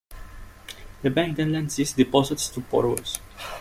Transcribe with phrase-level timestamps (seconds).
[1.03, 3.19] The bank then lends these deposits to borrowers.